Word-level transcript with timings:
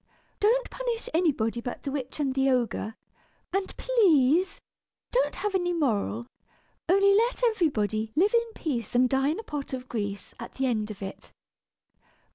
Don't 0.39 0.67
punish 0.71 1.09
anybody 1.13 1.61
but 1.61 1.83
the 1.83 1.91
witch 1.91 2.19
and 2.19 2.33
the 2.33 2.49
ogre; 2.49 2.95
and 3.53 3.77
please 3.77 4.59
don't 5.11 5.35
have 5.35 5.53
any 5.53 5.73
moral, 5.73 6.25
only 6.89 7.13
let 7.13 7.43
everybody 7.43 8.11
'live 8.15 8.33
in 8.33 8.51
peace 8.55 8.95
and 8.95 9.07
die 9.07 9.27
in 9.29 9.37
a 9.39 9.43
pot 9.43 9.73
of 9.73 9.87
grease,' 9.87 10.33
at 10.39 10.55
the 10.55 10.65
end 10.65 10.89
of 10.89 11.03
it." 11.03 11.31